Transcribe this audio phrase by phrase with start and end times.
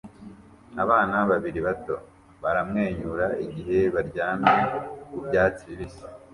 [0.83, 1.95] Abana babiri bato
[2.41, 4.57] baramwenyura igihe baryamye
[5.07, 6.03] ku byatsi bibisi